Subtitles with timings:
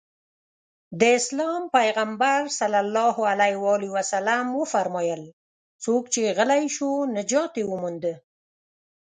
[0.99, 2.59] د اسلام پيغمبر ص
[4.59, 5.21] وفرمايل
[5.83, 8.13] څوک چې غلی شو نجات يې ومونده.